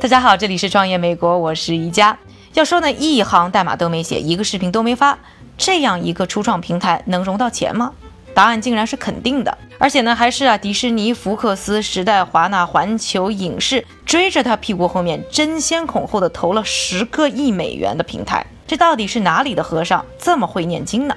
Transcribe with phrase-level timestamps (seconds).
[0.00, 2.18] 大家好，这里是创业美国，我是宜家。
[2.52, 5.18] 要说呢，一行代码都没写，一个视频都没发，
[5.56, 7.92] 这样一个初创平台能融到钱吗？
[8.34, 18.46] 答案竟然是肯定的，而且呢，还是啊，迪士尼、福克斯、时代华纳、环球影视追着他屁股后面争先恐后的投了十个亿美元的平台。
[18.66, 21.16] 这到底是哪里的和尚这么会念经呢？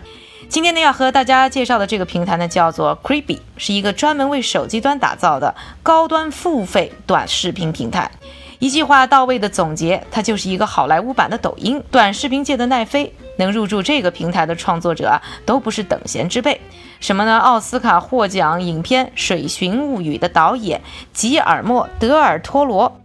[0.49, 5.53] 今天呢，要和大家介绍的这个平台呢，叫做 Creepy，是一个专门为手机端打造的
[5.83, 8.09] 高端付费短视频平台。
[8.57, 13.13] 一句话到位的总结，它就是一个好莱坞版的抖音，短视频界的奈飞。
[13.37, 16.59] 能入驻这个平台的创作者啊，都不是等闲之辈。
[16.99, 17.37] 什么呢？
[17.37, 20.81] 奥斯卡获奖影片《水寻物语》的导演
[21.13, 22.99] 吉尔莫·德尔托罗，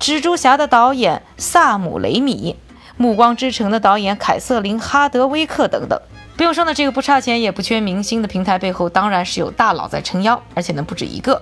[0.00, 2.56] 蜘蛛侠的导演萨姆·雷米，
[2.96, 6.00] 《暮光之城》的导演凯瑟琳·哈德威克等等。
[6.36, 11.40] 不用说呢，这个不差钱也不缺明星的平台背后，当然是有大佬在撑腰，而且呢不止一个。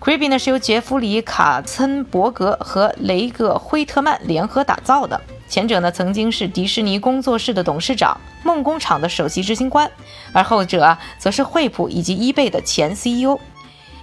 [0.00, 5.20] Creepy 呢是由杰弗里·卡森伯格和雷格·惠特曼联合打造的。
[5.48, 9.88] 前者呢曾经是迪士尼工作室的董事长、梦工厂的首席执行官，
[10.32, 13.38] 而后者啊则是惠普以及 eBay 的前 CEO。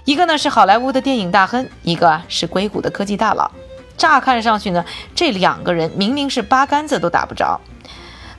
[0.06, 3.50] 一个呢是好莱坞的电影大亨，一个是硅谷的科技大佬。
[3.98, 4.82] 乍看上去呢，
[5.14, 7.60] 这两个人明明是八竿子都打不着。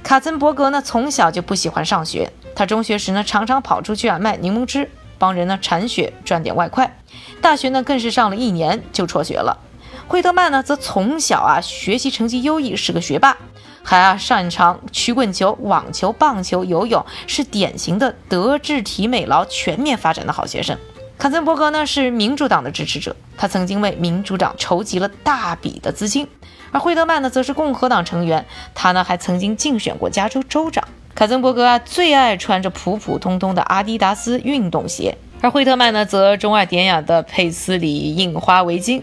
[0.04, 7.00] 卡森伯格呢从小就不喜欢上学，他中学时呢常常跑出去啊卖柠檬汁，帮人呢铲雪赚点外快。
[7.42, 9.58] 大学呢更是上了一年就辍学了。
[10.08, 13.38] 惠特曼呢则从小啊学习成绩优异，是个学霸，
[13.81, 20.78] 还啊擅长曲棍球、网球、棒球、游泳，是典型的德智体美劳全面发展的好学生。
[21.24, 26.28] 卡森伯格呢是民主党的支持者，他曾经为民主党筹集了大笔的资金，
[26.74, 30.86] 而惠特曼呢则是共和党成员，他呢还曾经竞选过加州州长。
[31.16, 35.18] 卡森伯格啊最爱穿着普普通通的阿迪达斯运动鞋。
[35.40, 39.02] 而惠特曼呢，则钟爱典雅的佩斯里印花围巾。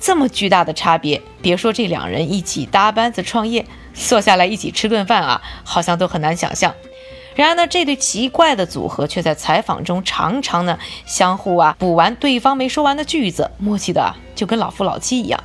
[0.00, 6.74] 这么巨大的差别，别说这两人一起搭班子创业，坐下来一起吃顿饭啊，好像都很难想象。
[7.34, 15.42] 然而呢，这对奇怪的组合却在采访中常常呢相互啊补完对方没说完的句子，默契的就跟老夫老妻一样。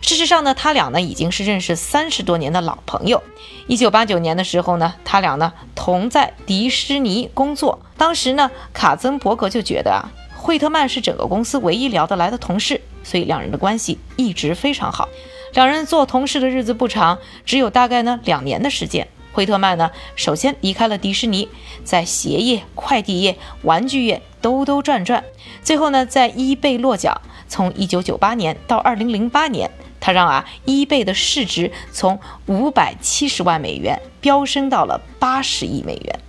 [0.00, 3.22] 事实上呢，他俩呢已经是认识三十多年的老朋友。
[3.66, 7.80] 一九八九年的时候呢，他俩呢同在迪士尼工作。
[7.96, 15.08] 当时呢，卡曾伯格就觉得啊，惠特曼是整个公司唯一聊得来的同事，所以两人的关系一直非常好。
[15.52, 19.08] 两人做同事的日子不长，只有大概呢两年的时间。
[19.32, 21.48] 惠特曼呢，首先离开了迪士尼，
[21.84, 25.24] 在鞋业、快递业、玩具业兜兜转转，
[25.62, 27.20] 最后呢，在伊贝落脚。
[27.48, 29.70] 从一九九八年到二零零八年。
[30.00, 36.20] 他让啊，伊贝的市值从五百七十万美元飙升到了八十亿美元。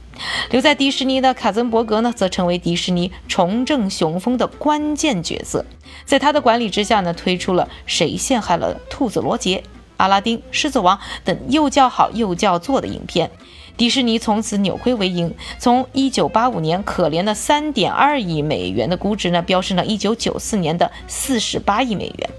[0.50, 5.66] 留在迪士尼的卡森伯格呢，则成为迪士尼重振雄风的关键角色。
[6.04, 9.58] 在他的管理之下呢，推出了《谁陷害了兔子罗杰》
[10.00, 13.30] 《阿拉丁》《狮子王》等又叫好又叫座的影片。
[13.76, 22.30] 迪士尼从此扭亏为盈，从一九八五年可怜的三点二亿美元的估值呢，飙升到一九九四年的四十八亿美元。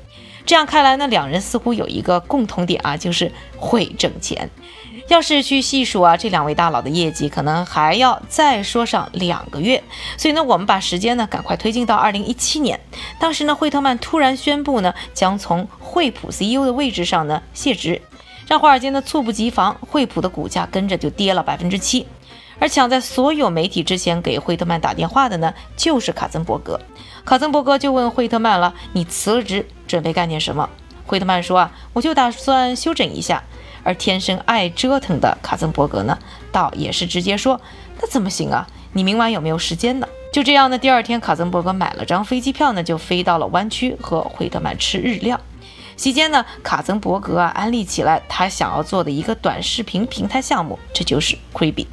[0.46, 4.50] 这样看来呢，两人似乎有一个共同点啊，就是会挣钱。
[5.10, 9.82] 要是去细数啊，这两位大佬的业绩，可能还要再说上两个月。
[10.16, 12.78] 所以呢，我们把时间呢赶快推进到二零一七年，
[13.18, 18.00] 当时呢，惠特曼突然宣布呢，将从惠普 CEO 的位置上呢卸职，
[18.46, 22.06] 让华尔街呢猝不及防，惠普的股价跟着就跌了百分之七。
[22.60, 26.80] 而抢在所有媒体之前给惠特曼打电话的呢，就是卡森伯格。
[27.24, 30.70] 卡森伯格就问惠特曼了：“你辞了职，准备干点什么？”
[31.04, 33.42] 惠特曼说：“啊，我就打算休整一下。”
[33.82, 36.18] 而天生爱折腾的卡森伯格呢，
[36.52, 37.60] 倒也是直接说
[38.00, 38.66] ：“那怎么行啊？
[38.92, 45.40] 你明晚有没有时间呢？”就这样呢，第二天卡森伯格买了张飞机票呢，就飞到了湾区和惠特曼吃日料。
[45.96, 51.86] 期间呢，卡森伯格啊安利起来他想要做的一个短视频平台项目，这就是 Creepy。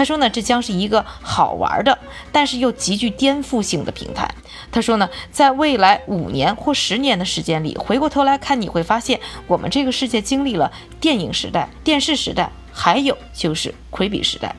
[0.00, 1.98] 他说呢，这将是一个好玩的，
[2.32, 4.34] 但是又极具颠覆性的平台。
[4.72, 14.56] 他说呢，在未来五年或十年的时间里，回过头来看，你会发现我们这个世界经历了电影时代、电视时代，还有就是魁比时代。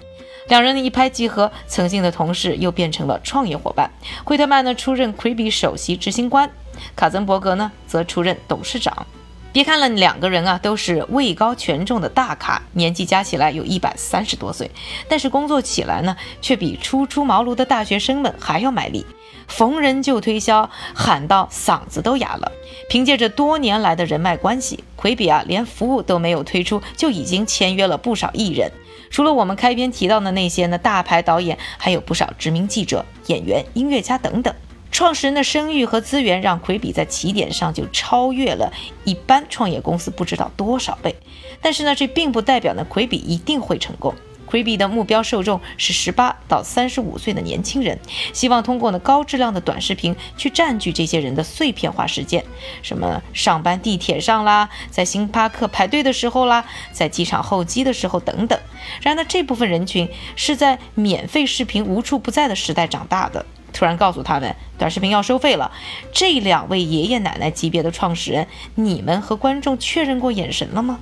[0.48, 3.90] 两人的一拍即合，曾经的同事又变成了创业伙伴。
[4.24, 6.48] 惠特曼呢出任魁比首席执行官，
[6.96, 9.08] 卡森伯格呢则出任董事长。
[9.54, 14.72] 别看了两个人啊，都是位高权重的大咖，年纪加起来有一百三十多岁，
[15.10, 19.06] 但是工作起来呢，却比初出茅庐的大学生们还要卖力，
[19.48, 22.50] 逢人就推销，喊到嗓子都哑了。
[22.90, 28.72] 凭借着多年来的人脉关系，魁比啊，连服务都没有推出，就已经签约了不少艺人。
[29.10, 34.56] 除了我们开篇提到的那些呢，大牌导演，还有不少知名记者、演员、音乐家等等。
[34.92, 38.72] 创始人的声誉和资源让奎比在起点上就超越了
[39.06, 41.16] 一般创业公司不知道多少倍。
[41.62, 44.14] 但是呢，这并不代表呢奎比一定会成功。
[44.46, 47.98] 奎比的目标受众是十八到三十五岁的年轻人，
[48.34, 52.44] 希望通过呢高质量的短视频去占据这些人的碎片化时间，
[52.82, 58.60] 什么上班地铁上啦，在星巴克排队的时候啦，在机场候机的时候等等。
[59.02, 65.72] 然而呢，这部分人群是在免费视频无处不在的时代长大的，突然告诉他们短视频要收费了，
[66.12, 71.00] 这两位爷爷奶奶级别的创始人，你们和观众确认过眼神了吗？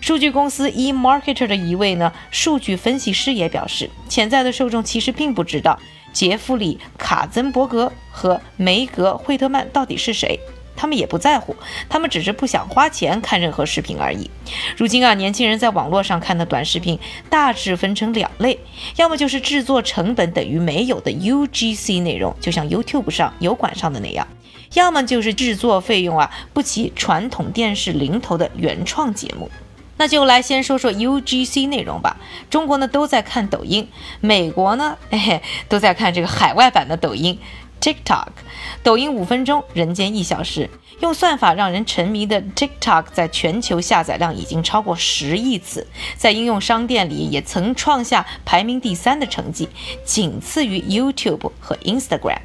[0.00, 5.78] 数据公司 eMarketer 的一位呢数据分析师也表示，潜在的受众其实并不知道
[6.12, 10.40] 杰弗里·卡森伯格和梅格·惠特曼到底是谁，
[10.80, 11.54] 他们也不在乎，
[11.90, 14.30] 他们只是不想花钱看任何视频而已。
[14.78, 16.98] 如今啊，年轻人在网络上看的短视频
[17.28, 18.58] 大致分成两类，
[18.96, 24.26] 要么就是制作成本等于没有的 UGC 内容，就像 YouTube 上油管上的那样；
[24.72, 29.50] 要么就是制作费用啊不及传统电视零头的原创节目。
[29.98, 32.16] 那就来先说说 UGC 内容吧。
[32.48, 33.86] 中国呢都在看抖音，
[34.22, 37.38] 美国呢，哎，都在看这个海外版的抖音
[37.80, 38.28] TikTok。
[38.82, 40.68] 抖音五分钟，人间一小时。
[41.00, 49.66] 用算法让人沉迷的 TikTok 在全球下载量已经超过十亿次，在应用商店里也曾创下排名第三的成绩，
[50.04, 52.40] 仅次于 YouTube 和 Instagram。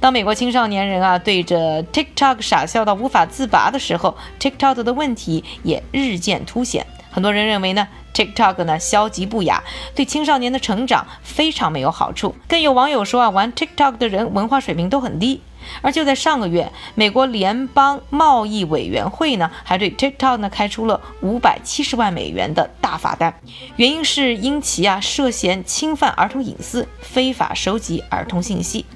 [0.00, 6.86] 当美国青少年人啊对着 TikTok 傻笑到无法自拔的时候，TikTok 的问题也日渐凸显。
[7.10, 9.62] 很多人认为呢，TikTok 呢消极不雅，
[9.94, 12.34] 对青少年的成长非常没有好处。
[12.48, 15.40] 更有网友说啊，玩 TikTok 的人文化水平都很低。
[15.82, 23.34] 而就在上个月，美国联邦贸易委员会呢还对 TikTok 呢开出了五百七十万美元的大罚单，
[23.76, 28.86] 原因是因其啊涉嫌侵犯儿童隐私，非法收集儿童信息。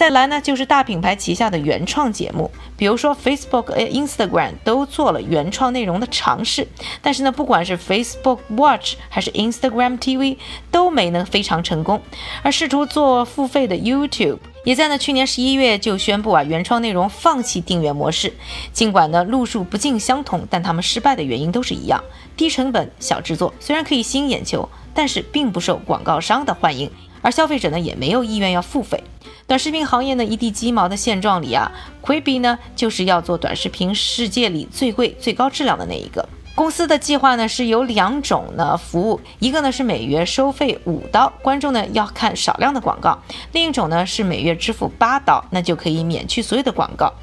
[0.00, 6.66] 再来呢，就是大品牌旗下的原创节目，比如说 Facebook、Instagram 都做了原创内容的尝试，
[7.02, 10.38] 但是呢，不管是 Facebook Watch 还是 Instagram TV
[10.70, 12.00] 都没能非常成功。
[12.42, 18.32] 而试图做付费的 YouTube 也在呢去年十一月就宣布啊，原创内容放弃订阅模式。
[18.72, 22.02] 尽管呢路数不尽相同，但他们失败的原因都是一样：
[22.38, 26.90] 低成本、小制作，虽然可以吸引眼球，但是并不受广告商的欢迎，
[27.22, 29.02] 而消费者呢也没有意愿要付费。
[29.46, 31.70] 短视频行业呢一地鸡毛的现状里啊
[32.02, 36.28] ，Quibi 呢就是要做短视频世界里最贵、最高质量的那一个。
[36.60, 43.18] 公司的计划呢是有两种呢服务，一个呢是每月收费五刀，观众呢要看少量的广告；
[43.52, 47.14] 另一种呢是每月支付八刀，那就可以免去所有的广告。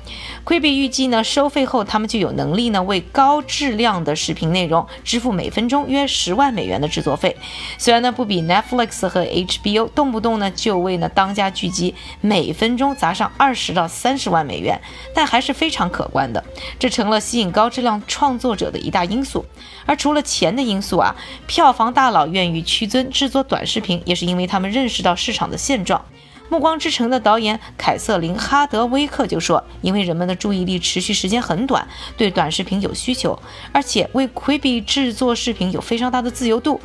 [0.44, 7.38] Quibi 预计呢收费后，他们就有能力呢为高质量的视频内容支付每分钟约十万美元的制作费。
[7.78, 14.82] 虽然呢不比 Netflix 和 HBO 动不动呢就为呢当家剧集每分钟砸上二十到三十万美元，
[15.14, 16.44] 但还是非常可观的。
[16.80, 19.27] 这成了吸引高质量创作者的一大因素。
[19.28, 19.46] 素，
[19.86, 21.14] 而除了钱的因素啊，
[21.46, 26.00] 票房大佬愿意屈尊制作短视频，也是因为他们认识到市场的现状。
[26.50, 31.86] 《暮光之城》的导演凯瑟琳·哈德威克就说：“因为人们的注意力持续时间很短，
[32.16, 33.38] 对短视频有需求，
[33.74, 36.80] 而且为 Quibi 制作视频有非常大的自由度。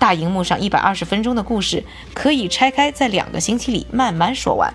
[0.00, 4.74] 大荧幕上一百二十分钟的故事，可以拆开在两个星期里慢慢说完。”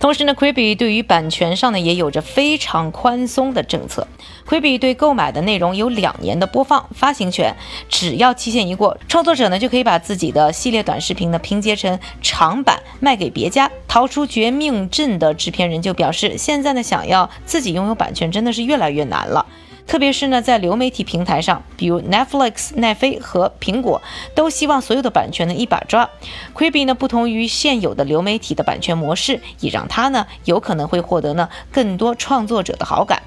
[0.00, 4.08] 同时呢，Quibi 对于版权上呢也有着非常宽松的政策。
[4.48, 7.54] Quibi 对购买的内容有两年的播放发行权，
[7.90, 13.70] 只要期限一过，创作者呢就可以把自己的系列短视频呢拼接成长版卖给别家。
[13.86, 19.44] 逃出绝命镇的制片人就表示，现在呢想要自己拥有版权真的是越来越难了。
[19.90, 24.00] 特别是呢，在流媒体平台上，比如 Netflix、奈飞和苹果，
[24.36, 26.08] 都希望所有的版权呢一把抓。
[26.54, 33.20] Quibi 呢，不同于现有的流媒体的版权模式，也让它呢有可能会获得呢更多创作者的好感。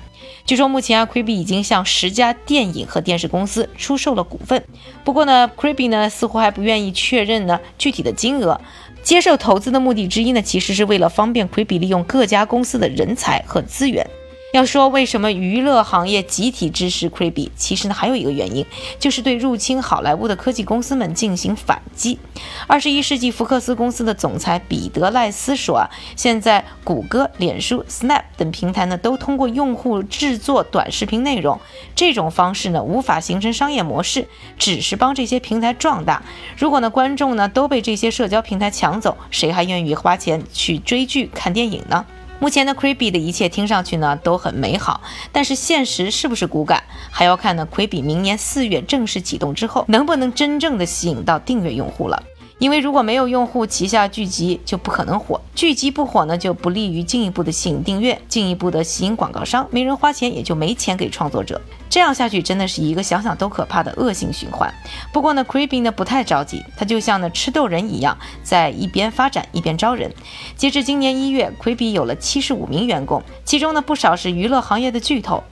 [0.45, 4.63] 据说目前啊，Quibi 已经向十家电影和电视公司出售了股份。
[5.03, 8.61] 不过呢，Quibi 呢似乎还不愿意确认呢具体的金额。
[9.03, 14.09] 接受投资的目的之一呢，其实是为了方便 Quibi 利用各家公司的人才和资源。
[14.53, 18.63] 要说为什么娱乐行业集体支持 Quibi，其实呢还有一个原因，
[18.99, 22.19] 就是对入侵好莱坞的科技公司们进行反击。
[22.67, 31.59] 二十一世纪福克斯公司的总裁彼得赖斯说啊，现在谷歌、脸书、Snap 等平台呢都通过用户制作短视频内容，
[31.95, 34.27] 这种方式呢无法形成商业模式，
[34.59, 36.21] 只是帮这些平台壮大。
[36.55, 42.05] 如果呢观众呢都被这些社交平台抢走，谁还愿意花钱去追剧、看电影呢？
[42.43, 44.99] 目前呢，Quibi 的一切听上去呢都很美好，
[45.31, 47.65] 但是现实是不是骨感，还要看呢。
[47.73, 52.21] Creepy 明年四月正式启动之后，能不能真正的吸引到订阅用户了？
[52.63, 55.41] 因为如果没有用户旗下剧集，就不可能火。
[55.53, 61.59] 剧集不火呢，就不利于进一步的吸引订阅，进一步的吸引广告商，没人花钱，也就没钱给创作者。
[61.89, 64.73] 这样下去，真的是一个想想都可怕的恶性循环。
[65.11, 70.09] 不过呢，Creepy 呢不太着急，他就像呢吃豆人一样，在一边发展一边招人。
[70.55, 75.43] 截至今年一月，Creepy 有了七十五名员工，其中呢不少是娱乐行业的巨头，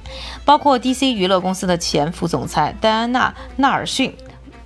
[0.45, 4.15] 包括 DC 娱乐公司的前副总裁戴安娜·纳尔逊。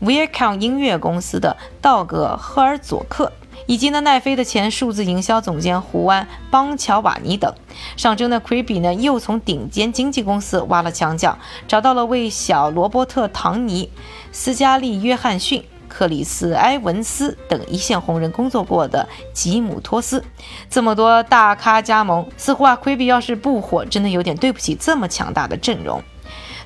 [0.05, 3.31] 威尔康音乐公司的道格·赫尔佐克，
[3.65, 7.51] 以及呢奈飞的前数字营销总监胡安·邦乔瓦尼等。
[7.97, 11.35] 上周呢，Creepy 呢又从顶尖经纪公司挖了墙角，
[11.67, 13.89] 找到了为小罗伯特·唐尼、
[14.31, 20.23] 斯嘉丽·约翰逊、克里斯·埃文斯等一线红人工作过的吉姆·托斯。
[20.69, 26.03] 这么多大咖加盟，似乎啊，Creepy 要是不火，真的有点对不起这么强大的阵容。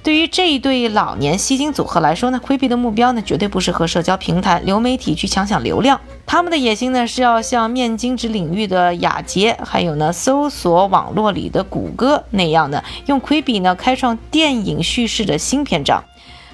[0.02, 16.04] 对于这一对老年吸金组合来说呢，Quibi 的目标呢，绝对不是和社交平台、流媒体去抢抢流量，他们的野心呢，是要像面巾纸领域的雅洁，还有呢，搜索网络里的谷歌那样的，用 Quibi 呢，开创电影叙事的新篇章。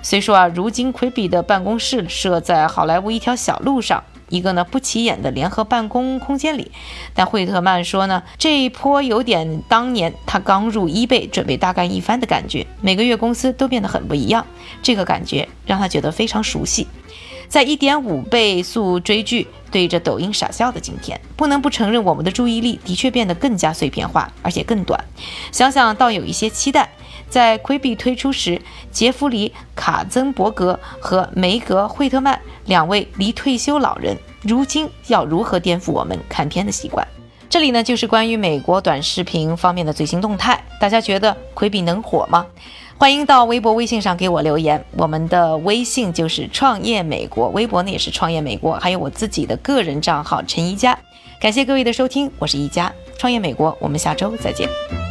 [0.02, 4.04] 虽说啊，如今 Quibi 的办公室设在好莱坞一条小路上。
[4.30, 6.72] 一个呢不起眼的联合办公空间里，
[7.14, 12.66] 但惠特曼说呢，这一波有点当年他刚入 eBay 准备大干一番的感觉。
[12.82, 14.46] 每个月公司都变得很不一样，
[14.82, 16.88] 这个感觉让他觉得非常熟悉。
[17.48, 25.00] 在一点五倍速追剧、对着抖音傻笑的今天，不能不承认我们的注意力的确变得更加碎片化，而且更短。
[25.52, 26.90] 想想倒有一些期待。
[27.30, 37.06] 在 Quibi 推出时，杰弗里·卡曾伯格和梅格·惠特曼两位离退休老人，如今要如何颠覆我们看片的习惯？
[37.50, 40.62] 这里呢，就是关于美国短视频方面的最新动态。
[40.80, 42.46] 大家觉得 Quibi 能火吗？
[42.98, 44.84] 欢迎到微博、微信上给我留言。
[44.98, 50.98] 我们的微信就是创业美国，微博呢也是创业美国，还有我自己的个人账号陈一佳。
[51.40, 55.05] 感谢各位的收听，我是一佳，创业美国，我们下周再见。